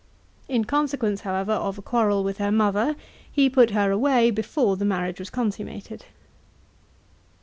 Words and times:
In 0.49 0.65
consequence, 0.65 1.21
however, 1.21 1.51
of 1.51 1.77
a 1.77 1.83
quarrel 1.83 2.23
with 2.23 2.39
her 2.39 2.51
mother, 2.51 2.95
he 3.31 3.51
put 3.51 3.69
her 3.69 3.91
away 3.91 4.31
before 4.31 4.75
the 4.75 4.83
marriage 4.83 5.19
was 5.19 5.29
consummated. 5.29 6.05